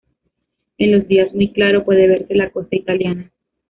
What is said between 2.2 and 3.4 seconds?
la costa italiana.